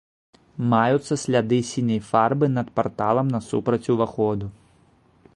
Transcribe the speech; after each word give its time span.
Маюцца 0.71 1.13
сляды 1.23 1.59
сіняй 1.71 2.01
фарбы 2.09 2.45
над 2.57 2.67
парталам 2.79 3.27
насупраць 3.35 3.83
уваходу. 3.97 4.45